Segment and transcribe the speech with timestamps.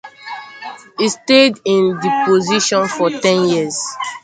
[0.97, 3.79] He stayed in this position for ten years.